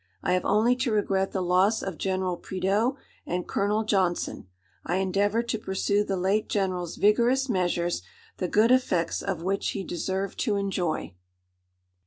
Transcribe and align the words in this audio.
I 0.23 0.33
have 0.33 0.45
only 0.45 0.75
to 0.77 0.91
regret 0.91 1.31
the 1.31 1.43
loss 1.43 1.83
of 1.83 1.99
General 1.99 2.35
Prideaux 2.35 2.97
and 3.27 3.47
Colonel 3.47 3.83
Johnson; 3.83 4.47
I 4.83 4.95
endeavoured 4.95 5.47
to 5.49 5.59
pursue 5.59 6.03
the 6.03 6.17
late 6.17 6.49
General's 6.49 6.95
vigorous 6.95 7.47
measures, 7.47 8.01
the 8.37 8.47
good 8.47 8.71
effects 8.71 9.21
of 9.21 9.43
which 9.43 9.69
he 9.73 9.83
deserved 9.83 10.39
to 10.39 10.55
enjoy." 10.55 11.13